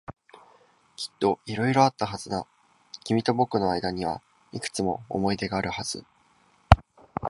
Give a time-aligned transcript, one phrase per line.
[0.95, 2.47] きっと色々あったはずだ。
[3.03, 4.19] 君と僕の間には
[4.51, 6.03] いくつも思い出があるはず。